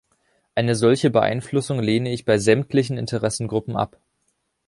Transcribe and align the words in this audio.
Eine 0.55 0.73
solche 0.73 1.11
Beeinflussung 1.11 1.79
lehne 1.79 2.11
ich 2.11 2.25
bei 2.25 2.39
sämtlichen 2.39 2.97
Interessengruppen 2.97 3.75
ab. 3.77 3.97